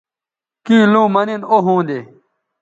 کیں 0.65 0.85
لوں 0.91 1.07
مہ 1.13 1.21
نن 1.27 1.41
او 1.51 1.57
ھوندے 1.65 1.99